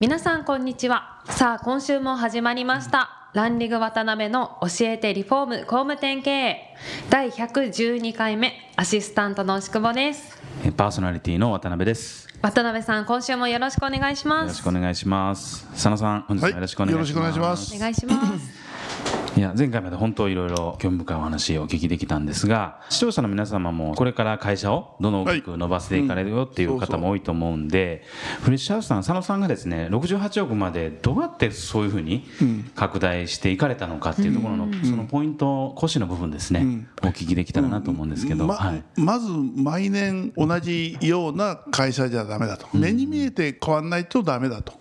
[0.00, 1.20] 皆さんこんにちは。
[1.26, 3.28] さあ今週も始まりました。
[3.34, 6.74] ランリグ渡辺の教えてリフォーム工務店経営。
[7.10, 10.40] 第112回目アシスタントの牛久保です。
[10.74, 12.26] パーソナリティの渡辺です。
[12.40, 14.48] 渡辺さん今週もよろしくお願いしよます。
[14.48, 15.66] ろしくお願いします。
[15.72, 17.18] 佐野さん、本日もよろしくお願いします。
[17.18, 17.76] はいよろしくお願いします。
[17.76, 18.59] お願いします
[19.40, 28.02] いや前回まで本当いろいろ興味深いお話をお聞きできたんですが視聴者の皆様もこれから会社をどんどん大きく伸ばしていかれるよっていう方も多いと思うんで
[28.42, 32.26] フレッシュハウスさん佐野さんがですね68億までどうやってそういうふうに
[32.74, 44.74] 拡大していかれたのかっていうところのそのポイント腰の部分ですねお聞きできたらなと思うんですけど、まはい、まず毎年同じような会社じゃダメだと、目に見えて変わらないとダメだと、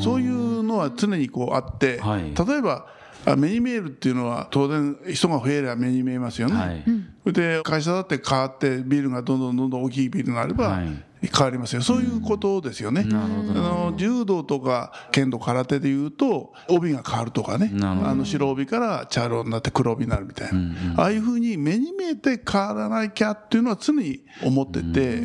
[0.00, 2.32] そういうのは常にこうあって、はい。
[2.46, 2.97] 例えばあ
[3.36, 7.32] 目に見えるっていうのは当然人が増えれば目に見えますよね、はい。
[7.32, 11.04] で会社だって変わってビルがどんどんどんどん大きいビルになればはい。
[11.20, 17.72] 変わりますよ、そういうことですよね、なるほどあの柔道とか剣道空手でいうと帯が変わるとかね。
[17.82, 20.60] あの白帯から茶色になって黒帯になるみたいな、
[20.96, 25.24] ああいうふうに目に見えて変わらなきゃっていうのは常に思ってて。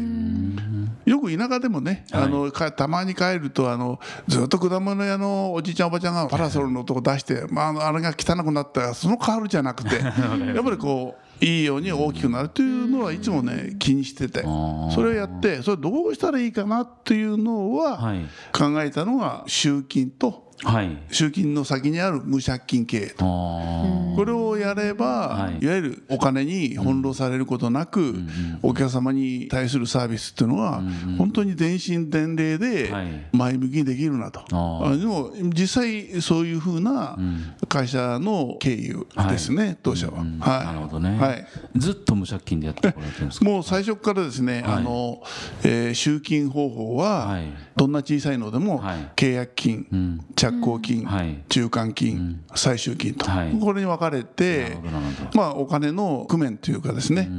[1.05, 14.91] よく田舎でもね、あのかたまに帰るとあのずっと果物屋のおじいちゃんおばちゃんがパラソルのとこ出して、まあ、あのあれが汚くなったらその変わるじゃなくて やっぱりこういいように大きくなるというのはいつもね気にしててー。
[14.91, 18.25] それをやってそれどうしたらいいかなっていうのははい。
[18.51, 20.97] 考えたのが集金とはい。
[21.11, 23.25] 集金の先にある無借金経営と。
[23.25, 25.63] これをやれば、はい。
[25.63, 28.15] い、わゆるお金に翻弄されることなく、
[28.61, 30.81] お客様に対するサービスっていうのは、
[31.17, 33.07] 本当に電信伝令ではい。
[33.31, 34.93] 前向きにできるなと、あー。
[34.93, 37.17] あでも実際そういうふうな
[37.67, 40.39] 会社の経由ですね、当社は、うん。
[40.39, 40.61] は。
[40.63, 40.65] い。
[40.65, 41.47] なるほどね、はい。
[41.75, 45.21] ずっと無借金でやってこられてるんですかもう最初からですね、あの
[45.63, 47.45] えー集金方法は、はい。
[47.75, 49.11] どんな小さいのでも、はい。
[49.15, 50.25] 契約金、ん
[50.59, 51.43] 着工金、はい。
[51.49, 53.59] 中間金、最終金と、はい。
[53.59, 54.77] これに分かれて
[55.33, 57.29] まあ、お金の工面というかですね、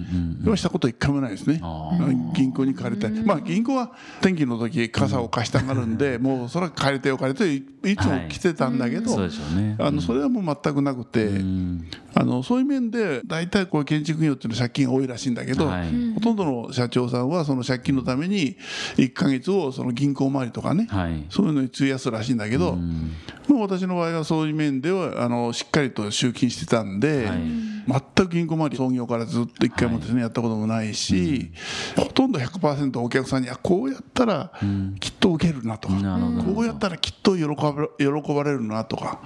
[0.44, 1.60] はしたこと一回もないですね。
[1.62, 1.91] あ、
[2.34, 9.76] 銀行に借りたい、まあ、銀行は天気の時傘を貸したがるんで、もうそれは借りてよ借りていいつも来てたんだけど、そうでしょうね。
[9.78, 11.86] あのそれはもう全くなくて、うん。
[12.14, 16.14] あのそういう面で大体こういう建築業っていうのは借金が多いらしいんだけど、はい。
[16.14, 18.56] ほとんどの社長さんはその借金のために
[18.96, 21.26] 1か月をその銀行回りとかね、はい。
[21.28, 22.78] そういうのに費やすらしいんだけど、
[23.49, 27.75] もう私の場合はそういう面ではあのしっかりと集金してたんで、はい。
[27.87, 31.53] 全く銀行回り創業からずっと一回もですね、やったこともないし、
[31.97, 34.53] ほとんど100%お客さんにあこうやったら
[35.00, 36.55] きっと受けるなとか、なるほど。
[36.55, 39.21] こうやったらきっと喜ばれ喜ばれるなとか、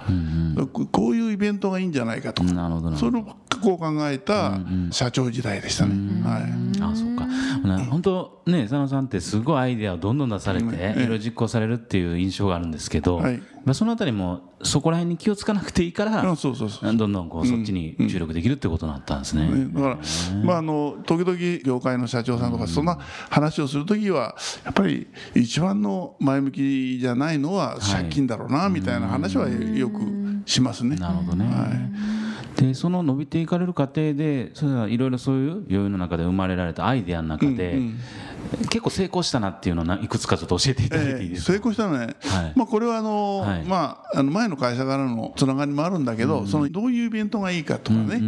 [0.91, 2.49] こういうイベントがいいんじゃないかとか、
[2.97, 4.59] そればっかこう考えた
[4.91, 6.21] 社長時代でしたね。
[6.23, 6.41] はい。
[6.81, 7.25] あそうか。
[7.25, 7.28] な
[7.61, 13.41] 本当ね佐野さんってすごいアイデアをどんどん出されてええいろいろ実行されるっていう印象があるんですけど、はい。
[13.65, 19.47] まあ、そのあたりもそこら辺に気をつかなくていいからどんどんこうそっちに注力できるってことになったんですね。
[19.47, 19.97] ねだから、
[20.43, 22.97] まあ、あの時々業界の社長さんとかそんな
[23.29, 29.99] 話をするときはやっぱり一番の前向きじゃないのは借金だろうなみたいな話はよく
[30.45, 30.95] しますね。
[30.95, 31.45] なるほどね、
[32.59, 37.79] でその伸びていかれる過程でそれはいろいろそういう余裕の中で生まれられたアイデアの中で、
[38.69, 42.53] 結構成功したなっていうのをないくつかちょっと教えていただいていいええですか、成功したのね、はい。
[42.55, 43.63] まあ、これはあの、はい。
[43.63, 48.21] まあ、あの前の会社からのつながりもあるんだけど、そのどういうイベントがいいかとかね、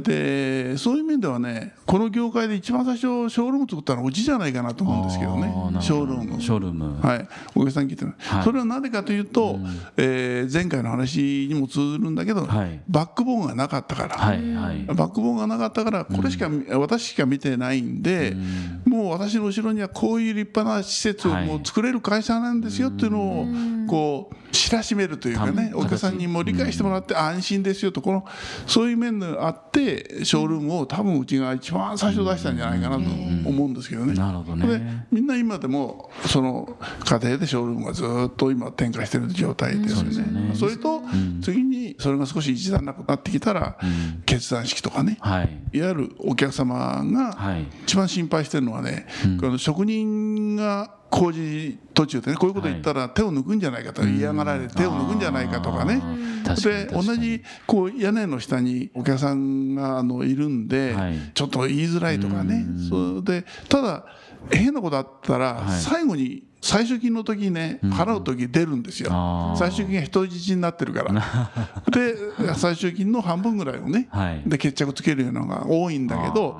[0.00, 5.52] でそういう面ではねこの業界で一番最初ショールーム作ったのはうちじゃないかなと思うんですけどね。
[5.80, 6.40] ショールーム。
[6.40, 7.00] ショールーム。
[7.00, 8.44] はい、お客さん聞いてる、はい。
[8.44, 9.58] それはなぜかというと、
[9.96, 12.80] えー前回の話にも通ずるんだけど、はい。
[12.88, 14.84] バックボーンがなかったから、はいはい。
[14.86, 16.48] バックボーンがなかったからこれしか、
[16.78, 18.36] 私しか見てないんで、
[18.84, 21.46] もう私の後ろにはこういう立派な施設をはい。
[21.46, 23.46] もう作れる会社なんですよっていうのを
[23.86, 28.24] こう知らしめるというかねたお客さんにも理解してもらって安心ですよとこの
[28.66, 34.14] そういう面があってショールームを多分うちが一番最初出したんじゃないかなと思うんですけどね。
[34.14, 40.54] なるほどでねみんな今でもその過程でショールームがずっと今展開してる状態ですよね。
[40.54, 41.02] それと
[41.42, 43.78] 次にそれが少し一段落になってきたら
[44.24, 45.18] 決断式とかね。
[45.20, 45.48] はい。
[45.72, 47.66] いわゆるお客様がはい。
[47.84, 49.06] 一番心配してるのはね、
[49.40, 56.02] この職人分が工事途中でねこういうこと言ったら手を抜くんじゃないかと嫌がられて手を抜くんじゃないかとかね。
[56.44, 60.94] で同じこう屋根の下にお客さんがあのいるんで、
[61.34, 62.66] ちょっと言いづらいとかね。
[62.90, 64.04] それでただ
[64.50, 71.50] 変なことあったら最後に最終金の時にね払う時出るんですよ、最終金が人質になってるから。
[71.90, 72.14] で
[72.56, 74.08] 最終金の半分ぐらいをね、
[74.46, 76.58] で決着つけるようなのが多いんだけど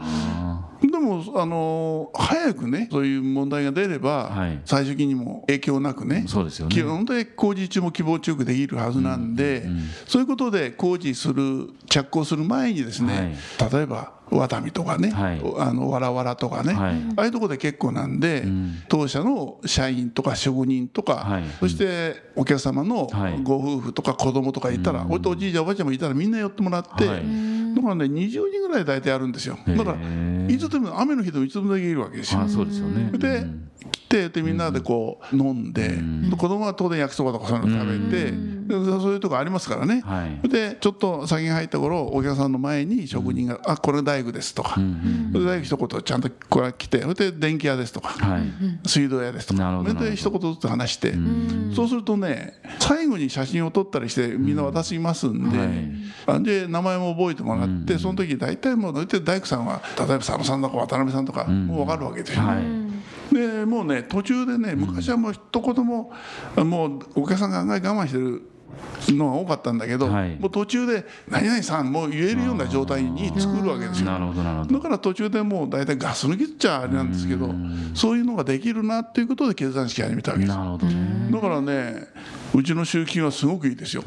[0.80, 6.82] でもあの早くねそういう問題が出れば、はい、最終金にも影響なくねそうですよね。
[6.82, 9.66] 本当に工事中も希望中できるはずなんで、
[10.06, 23.08] そういうことで工事する着工する前にですね、はい、例えばワタミとかね、はい、あのわらわらとかね、はい、ああいうところで結構なんで、うん、当社の社員とか職人とか、はい、そしてお客様の
[23.44, 29.58] ご夫婦とか子供とかいたら、はい、おじいちゃんおばあちゃんもいたらみんな寄ってもらって、だからね20人ぐらい大体あるんですよ。
[29.66, 29.96] だから
[30.48, 32.40] いつでも雨の日でもいつでもだけいるわけですよ。
[32.40, 33.10] あそうですよね。
[33.18, 33.46] で
[33.92, 35.98] 来てでみんなでこう飲んで、
[36.36, 38.32] 子供は当然焼きそばとかそういうの食べて、
[38.68, 44.76] そういうとこありますからね、はい、でちょっと先に入った頃お客さんの前に職人が「あこれ大工です」とか、
[45.32, 48.42] 大工一言ちゃんとこれ来てそれで電気屋ですとか、はい、
[48.86, 49.82] 水道屋ですとか。
[49.86, 51.14] それで一言ずつ話して、
[51.74, 55.58] そうするとね最後に写真を撮ったりしてみんな渡しますんで、
[56.26, 62.42] はい、で名前も覚えてもらって、その時大体もう大体大工さんは例えば佐野さんとか渡辺さんとかもう分かるわけですよ。
[63.32, 66.12] でもうね途中でね昔はもう一言も、
[66.56, 68.42] もうお客さんが案外我慢してる
[69.08, 74.06] のが多かったんだけど、はい、もう途中で「何々さん」もう言えるような状態に作るわけですよ。
[74.06, 77.54] だから途中でもう大体ガス抜きっちゃあれなんですけど
[77.94, 80.56] そういうのができるなっていうことで計算式始めたわけです。
[81.32, 82.06] だからね
[82.54, 84.02] うちの集金はすごくいいですよ。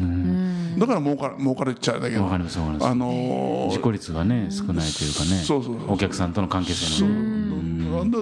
[0.77, 5.41] だから儲かる儲かるっちゃだけどあのー、自己率がね少ないというかね。
[5.43, 7.38] そうそうお客さんとの関係性の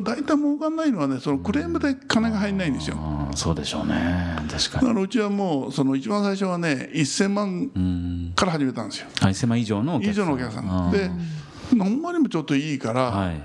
[0.02, 2.98] 大体儲かんないのはねそのクレームで金が入んないんですよ。
[3.36, 4.36] そうでしょうね。
[4.50, 4.88] 確かに。
[4.88, 9.08] だからうちはもうその一番最初はね1000万から始めたんですよ。
[9.20, 10.12] 1000万以上のお客さん。
[10.12, 10.92] 以上のお客さん。
[10.92, 11.12] で
[11.76, 13.42] 何万にもちょっといいから、はい、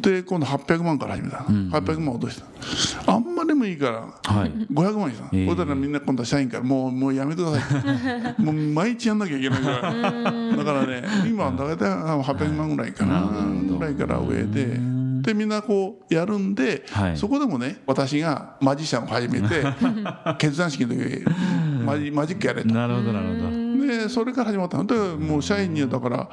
[0.00, 2.40] で今度800万から始めた、うん、800万落とし
[3.04, 3.12] た。
[3.12, 4.00] あんまりもいいから、
[4.32, 8.40] はい、500万にした、えー、そしたらみんな今度は社員からもうもうやめてください。
[8.42, 9.80] もう毎日やんなきゃいけないから。
[9.80, 13.22] だからね今大体800万ぐらいかな。
[13.22, 14.97] ぐらいから上で。
[15.28, 19.62] でみんなこうやるんで、はい、そこでもね私がマジシャンを始めて
[20.38, 21.22] 決断式の時
[21.84, 22.68] マジマジックやれと。
[22.68, 23.86] なるほどなるほど。
[23.86, 24.86] でそれから始まったの。
[24.86, 26.28] でもう社員にはだから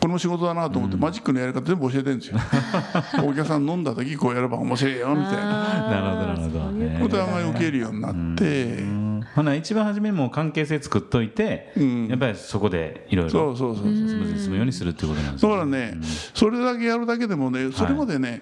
[0.00, 2.38] この仕事だなと思って、マジックのやり方全部教えてるんですよ。
[3.24, 5.40] お客さん飲んだ時こうやれば面白いよみたいな。
[5.88, 7.22] なるほどなるほど。
[7.22, 8.97] お互い受けるようになって。
[9.34, 15.50] ほな一番初めも関係性作っといて、うん、やっぱりそこでいろいろスムーズに進むようにするっていうことなんですね。
[15.50, 18.40] だからね、うん、それだけやるだけでもねそれまでね、はい。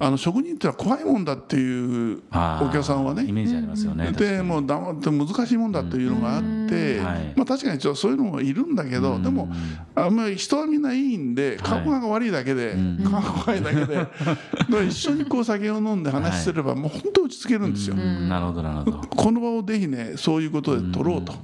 [0.00, 3.24] あの職人ってのは怖いもんだっていうお客さんはね。
[3.24, 4.12] イメージありますよね。
[4.12, 9.48] でもう黙って難しいもんだっていうのがあって、はい、まあ、確かにちょそういうのもいるんだけど、でも
[9.94, 14.06] あんまり人はみんないいんで顔が悪いだけで、顔が悪いだけで
[14.86, 17.96] 一緒にこう酒を飲んで話すれば、もう本当落ち着けるんですよ。
[17.96, 18.98] なるほどなるほど。
[18.98, 21.34] この場をぜひねそういうことで取ろうと。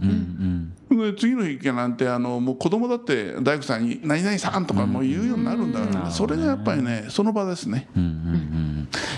[0.91, 7.89] で次の日なんてあのもう子供だって大工さんに「何々さん」とかもう言うようになるんだから、それがやっぱりねその場ですね。
[7.97, 8.13] うんうんう
[8.67, 8.70] ん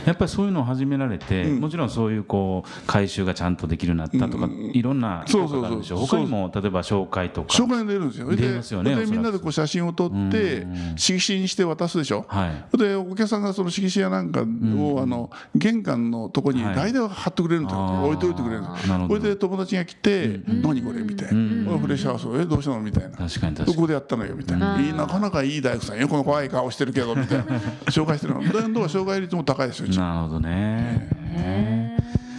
[0.07, 5.99] やっぱりそういうのを始められて、うん、もちろんそういうこう回収がちゃんとできるようになったとか、うん、いろんなそうそうそうそう。
[5.99, 7.49] 他にも例えば紹介とか。
[7.49, 8.35] 紹介出るんですよ。
[8.35, 23.17] 出ますよねでみんなでこう写真を撮って色紙にして渡すでしょ、はい、でお客さんがその色紙やなんかを、あの玄関のとこに大体貼ってくれるんですよ、はい、置いておいてくれるんですそれで友達が来て「何これ?」みたいな「フレッシュハウスえどうしたの?」みたいな。
[23.17, 24.77] 確かにどこでやったのよみたいな。
[24.77, 25.99] なかなかいい大工さん。
[25.99, 27.45] よこの怖い顔してるけどみたいな。
[27.87, 28.41] 紹介してるの。
[28.43, 31.99] で紹介率も高いですよなるほどね。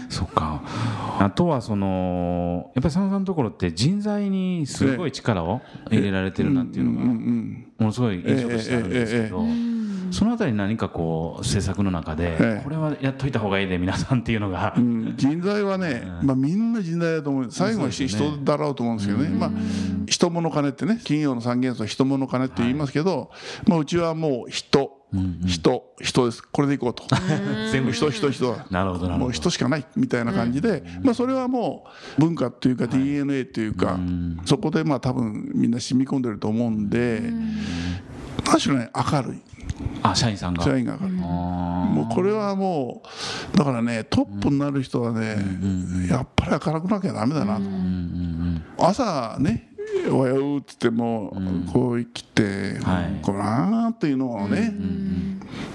[0.10, 0.62] そっか。
[1.20, 9.44] あとはそのやっぱり佐野さんのところって人材にすごい力を入れられてるなっていうのがものすごい印象としてあるんですけど。
[10.14, 17.52] そのあたり何かこう政策の中で、これはやっといた方がいいで皆さんっていうのが、うん、人材はね、まあ、みんな人材だと思う。
[17.52, 19.52] 最後は人だろうと思うんですけどね、まあ、
[20.06, 23.32] 人物金ってね企業の三元素人物金って言いますけど、
[23.68, 24.93] まあ、うちはもう人
[25.46, 26.42] 人人です。
[26.42, 27.04] これでいこうと。
[27.72, 28.58] 全部人人人。
[28.72, 31.86] なるほどもう人しかないみたいな感じで、まあ、それはも
[32.18, 34.00] う文化っていうか DNA っていうか、
[34.46, 37.22] そこでまあ多分みんな染み込んでると思うんで
[38.46, 39.42] 何しろね明るい。
[40.02, 40.64] あ社員さんが。
[40.64, 41.18] 社員が明るい。
[41.18, 43.04] もうこれはも
[43.54, 45.38] うだからねトップになる人はね、
[46.10, 47.64] やっぱり明るくなきゃダメだなと、
[48.88, 49.73] 朝ね
[50.12, 51.36] おはようっつっても、
[51.72, 52.76] こう生きて、
[53.22, 54.74] こうなーっていうのをね、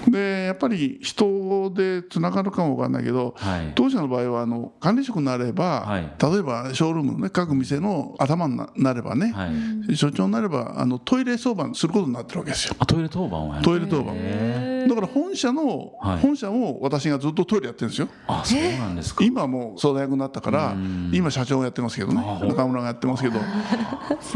[0.07, 3.71] でやっぱり人こでつながるかもわかんないけど、はい。
[3.75, 6.01] 当社の場合はあの管理職になれば、はい。
[6.21, 9.47] 例えばショールームの、ね、各店の頭にななればね、は
[9.89, 9.95] い。
[9.95, 12.75] 所長になればあのトイレ相談することになってるわけですよ。
[12.79, 16.19] あトイレ当番トイレ当番へだから本社の、はい。
[16.19, 18.09] 本社も私がずっとトイレやってるんですよ。
[18.27, 19.23] あそうなんですか。
[19.23, 20.75] 今はもう相談役になったから
[21.11, 22.21] 今社長がやってますけどね。
[22.25, 23.39] あ中村がやってますけど。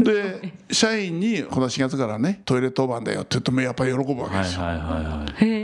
[0.04, 4.62] で社員にこの4月からねトイレ当番だよって言ってもやっぱり喜ぶわけですよ。
[4.62, 5.63] はいはいはいはい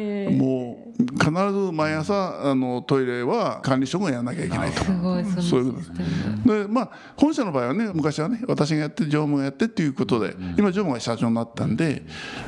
[0.98, 4.84] 必ず毎朝あのトイレは管理職がやらなきゃいけないと。
[4.84, 6.02] すごいそういうことシステ
[6.44, 12.02] ムでまあ本社の場合はね昔はね私がやって常務がやってっていうことで、今常務が社長になったんで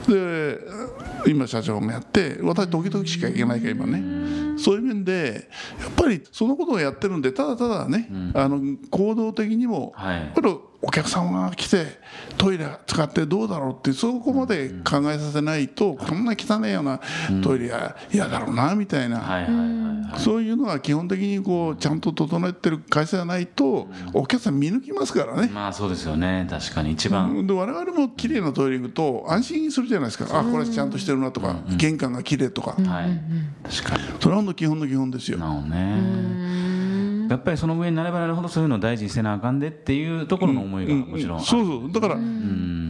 [0.09, 0.59] で
[1.27, 5.49] 今社長がやって私時々しか行けないから今ね、そういう面で
[5.81, 10.17] やっぱりそのことをやってるんでただただね、あの行動的にも、はい。
[10.21, 12.01] やっぱりお客様が来て
[12.37, 17.01] トイレ使ってどうだろうってそこまで考えさせないと、こんな汚いような
[17.43, 19.19] トイレは嫌だろうなみたいな。
[19.21, 20.21] はいはいはいはい。
[20.21, 25.49] そういうのは基本的にこうちゃんと整えてる会社じゃないとお客さん見抜きますからね。
[25.49, 26.93] まあそうですよね確かに。
[26.93, 27.47] 一番。
[27.47, 33.21] で我々も綺麗なトイレ行くと安心するじゃないですか、あこれちゃんとしてるなとか、玄関が綺麗とか、はい。
[33.71, 34.03] 確かに。
[34.21, 35.39] それは基本の基本ですよ。
[35.39, 36.42] なるほどね
[37.29, 41.47] やっぱりその上になればなるほどそういうのを大事にせなあかんでっていうところの思いがもちろんある。
[41.47, 41.93] そうそう。
[41.93, 42.17] だから、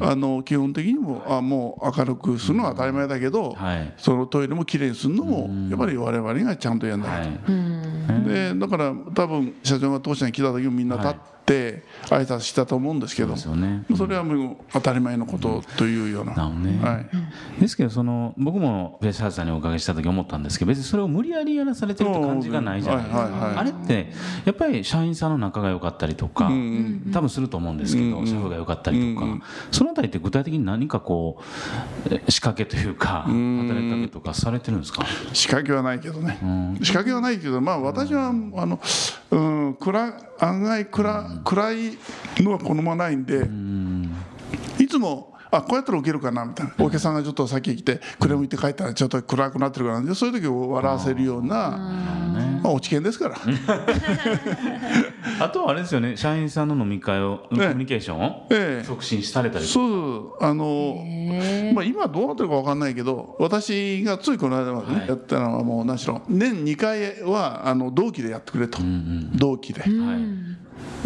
[0.01, 3.93] あの基本的にもあもう明るくするのは当たり前だけど、はい。
[3.97, 7.53] そのトイレも綺麗にするのもやっぱり我々がちゃんとやんないと。
[7.53, 8.29] はい。
[8.29, 13.85] でだから多分社長が当社に来た時もみんな立って挨拶したと思うんですけど、ですよね。
[13.97, 16.49] それはもう当たり前のことというような。
[16.51, 16.79] ね。
[16.83, 17.61] はい。
[17.61, 24.13] ですけどその僕もフレッシュハウスさんにお伺いした時思ったんですけど別にそれを無理やりやらされてるって感じがないじゃないですか、はいはいはいあれって
[24.45, 26.51] やっぱり社員さんの仲が良かったりとか、
[27.13, 29.27] 多分すると思うんですけど、社風が良かったりとか、
[29.83, 36.39] そのあたりって具体的に何かこうえ仕掛けというか働きかけとかされてるんですか、仕掛けはないけどね、
[36.83, 38.81] 仕掛けはないけど、まあ、私はあの、
[39.33, 41.99] うん、暗案外暗暗い
[42.37, 43.49] のは好まないんで、
[44.79, 46.75] いつもあこうやったら受けるかなみたいな。
[46.79, 52.23] お客さんがちょっと先に来てクレーム言って帰ったらちょっと暗くなってるからでそういう時を笑わせるような
[52.63, 53.37] まあ、落ち見ですから。
[55.41, 58.85] あとはあれですよね社員さんの飲み会を、コミュニケーションをええ。
[58.85, 59.75] 促進されたりとか。
[59.75, 60.97] そうあの、
[61.75, 68.79] まあ、今どうなってるか分かんないけど私がついこの間までね、やったのはもう何しろ年2回はあの同期でやってくれと、
[69.35, 69.91] 同期で、はい、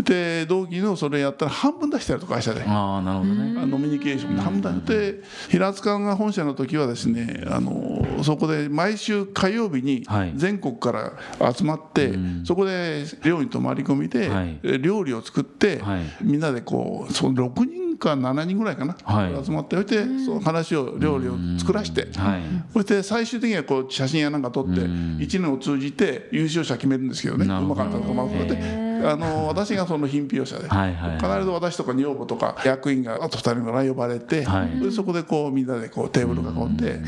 [0.03, 2.63] で同期のそれやったら半分出してやると会社で。
[2.63, 4.85] ああなるほどね、ノミニケーション半分。
[4.85, 10.33] で平塚が本社の時はですねあのそこで毎週火曜日にはい。
[10.35, 12.13] 全国から集まって、
[12.45, 14.61] そこで寮に泊まり込みで、はい。
[14.81, 16.03] 料理を作って、はい。
[16.23, 19.45] みんなでこうその6人か7人ぐらいかな、はい。
[19.45, 22.43] 集まってそしてその話を料理を作らして、はい。
[22.73, 30.69] そして最終的にはこう写真やなんか撮って1年を通じて優勝者決めるんですけどねうまかったとかまあそれであの私がその品評者で。
[30.69, 34.81] はいはい必ず私とか女房とか役員があと2人ぐらい呼ばれて、はい。
[34.81, 37.01] でそこでこうみんなでこうテーブル囲んで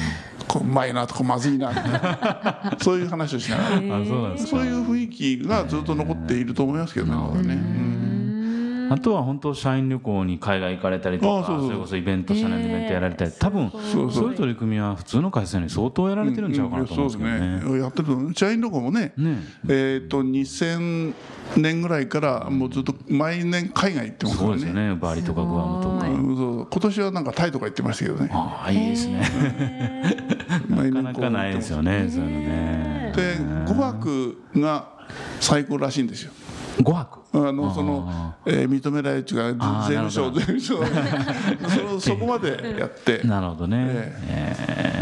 [0.46, 3.76] こううまいなとかまずいなとか そういう話をしながら。
[3.76, 3.78] あ
[4.38, 7.42] そういう雰囲気がずっと残っていると思いますけどね。
[7.42, 7.54] ね。
[7.54, 7.87] うん
[8.90, 11.68] あとは本当社員旅行に海外行かれたりとかあそうそう。
[11.68, 14.30] それこそイベント社内のイベントやられたり多分そうそう。
[14.30, 17.56] いう取り組みは普通の会社に相当やられてるんちゃうかなと思うんですけどそうね。
[17.56, 19.38] ですねやってると社員旅行もねね。
[19.68, 21.14] えー、と2000
[21.56, 24.62] 年ぐらいからもうずっと毎年海外行ってますかそうらね。
[24.62, 24.94] ですよね。
[24.96, 26.08] バリとかグアムとか。
[26.08, 28.30] うんそう今年はなんかタイとか行ってましたけどね。
[28.32, 29.22] ああいいですね。
[30.68, 33.12] 毎なかなかないですよねそういうのね。
[33.16, 33.22] で
[33.72, 34.88] 5泊が
[35.40, 36.32] 最高らしいんですよ。
[36.82, 37.18] 5泊。
[37.32, 43.20] あのその、えー認められるというか税務署税務署そこまでやって。
[43.24, 43.76] なるほどね、
[44.28, 44.92] ええ。
[44.94, 44.97] ー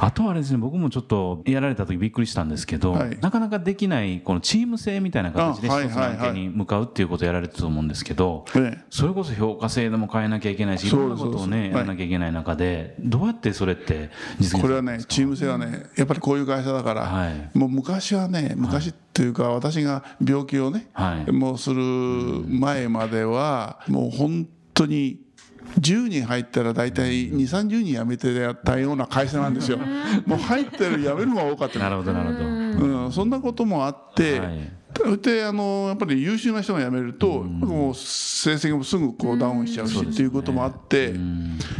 [0.00, 3.18] あとはあれですね僕もちょっとやられた時びっくりしたんですけど、はい。
[3.20, 8.84] なかなかできないこのチーム性みたいな形で一つの案件に向かうっていうことをやられてたと思うんですけど、ええ。
[8.90, 17.50] それこそ評価制度も変えなきゃいけないしいろんなことをねやらなきゃいけない中でどうやってそれって実現これはねチーム性はねやっぱりこういう会社だから、はい。
[17.58, 21.32] もう昔はね昔っていうか私が病気をね、はい。
[21.32, 25.23] もうする前まではもう本当に
[25.80, 29.78] 10人入ったら大体2 3 0人辞めてやったような会社なんですよ。
[30.26, 31.78] もう入ってる辞めるのが多かった。
[31.78, 34.72] なるほどなるほど、うん、そんなこともあって、はい。
[34.96, 41.14] そしてあのやっぱり優秀な人が辞めると、もう成績もすぐこうダウンしちゃうしっていうこともあって、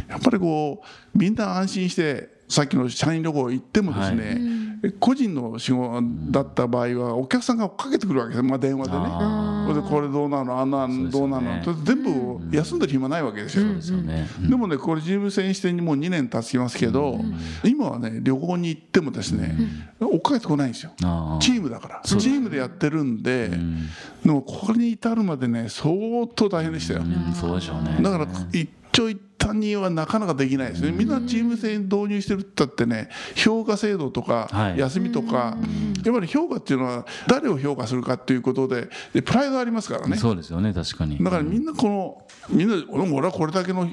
[0.09, 4.37] やっぱりこうみんな安心してさっきの社員旅行行ってもですね、
[4.83, 9.89] え個人の仕事だった場合はお客さんがかけてくるわけですよ、まあ、電話でね。
[9.89, 11.63] これどうなのあんなどうなよね。
[11.65, 11.73] の。
[11.83, 14.27] 全部休んでる暇ないわけですよ、ですよね。
[14.39, 14.49] うん。
[14.49, 17.19] でもねこれ事務船してにもう2年経ちますけど、
[17.63, 19.57] 今はね旅行に行ってもですね、
[19.99, 20.91] 追っかけてこないんですよ。
[21.39, 22.01] チームだから。
[22.03, 23.87] チームでやってるんで、ん。
[24.23, 25.95] でもこれに至るまでね相
[26.35, 27.33] 当大変でしたよ、うん。
[27.33, 27.97] そうでしょうね。
[28.01, 34.79] だから一長一短にはなかなかできないですね、みんなチーム制に導入してるって言ったってね、評価制度とかはい。
[34.79, 35.57] 休みとか、
[36.03, 40.15] やっぱり評価っていうのは、誰を評価するかっていうことで、でプライドありますからね。
[40.17, 40.73] そうですよね。
[40.73, 41.21] 確かに。
[41.23, 43.87] だからみんなこのみんな俺も俺はこれだけの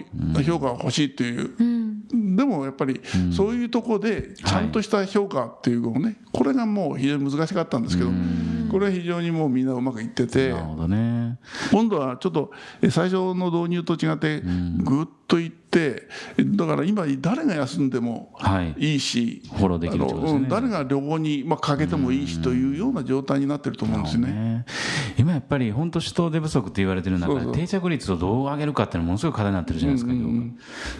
[0.44, 1.50] 評価が欲しいっていう、
[2.36, 3.00] でもやっぱり
[3.34, 8.10] そういうところでちゃんとした評価っていうのをねこれがもう非常に難しかったんですけど
[8.72, 10.50] これは非常にもうみんなうまくいってて。
[10.50, 11.38] なるほどね。
[11.70, 12.50] 今度はちょっと
[12.80, 14.42] え最初の導入と違って
[14.82, 18.74] ぐっといってだから今誰が休んでもはい。
[18.78, 20.40] いいしフォローできるってことですね。
[20.40, 24.32] うん誰が旅行にまあかけてもいいしというような状態になってると思うんですよね。
[24.32, 24.64] ね、
[25.18, 30.12] 今やっぱり本当人手不足って言われてる中で定着率をどう上げるかっていうのはものすごい課題になってるじゃないですか、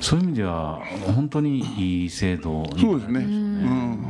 [0.01, 0.81] そういう意味では
[1.15, 3.21] 本当にいい制度にそうですね。
[3.21, 4.03] うん。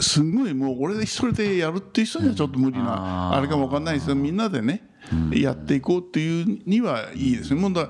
[0.00, 3.38] すごいもう俺一人でやるっていう人にはちょっと無理あなー。
[3.38, 4.88] あれかもわかんないですけどみんなでね
[5.32, 7.54] やっていこうっていうにはいいです。
[7.54, 7.60] ね。
[7.60, 7.88] もうだ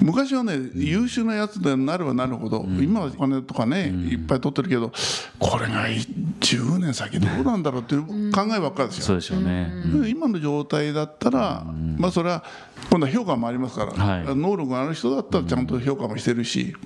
[0.00, 4.92] 昔はね優秀なやつでなればなるほど、今はお金とかね、いっぱい取ってるけど
[5.40, 9.04] これが10年先どうなんだろうっていう考えばっかりですよ。
[9.04, 9.16] そう。
[9.16, 11.66] でしょうね、で今の状態だったら、
[11.96, 12.44] まあそれは
[12.90, 14.36] 今度は評価もありますから、はい。
[14.36, 16.76] 能力がある人だったらちゃんと評価もしてるし、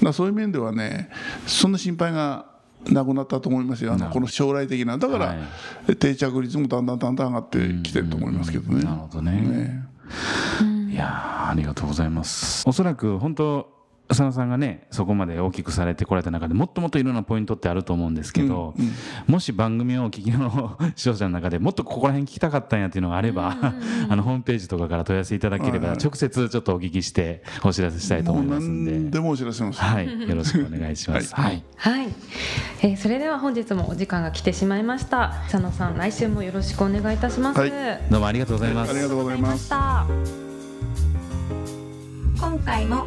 [0.00, 1.10] だそういう面ではね
[1.46, 2.51] そんな心配が
[2.90, 3.92] なくなったと思いますよ。
[3.92, 4.98] あのこの将来的な。
[4.98, 5.36] だから、は
[5.98, 8.82] 定着率もだんだんだんだん上がってきてると思いますけどね。
[8.84, 9.32] なるほどね。
[9.32, 9.88] ね。
[10.90, 12.64] いやーありがとうございます。
[12.66, 13.71] おそらく本当
[14.12, 18.74] 佐野さんがねそこまで大きくされてこられた中でもっともっといろんなポイントってあると思うんですけど、
[19.26, 23.56] もし番組をお聞きの視聴者の中でもっとここら辺聞きたかったんやっていうのがあれば、
[24.08, 28.92] あのホームページとかから問い合わせいただければ、直接ちょっとお聞きしてお知らせしたいと思いますんで。
[28.92, 29.80] 何でもお知らせします。
[29.80, 31.34] はい、よろしくお願いします。
[31.34, 31.62] はい。
[31.76, 32.08] はい、はい、
[32.82, 35.34] えーそれでは本日もお時間が来てしまいました。
[35.50, 37.70] 佐野さん来週もよろしくお願いいたします、はい。
[38.10, 38.90] どうもありがとうございます。
[38.90, 39.68] ありがとうございます。
[39.68, 40.06] た。
[42.38, 43.06] 今回も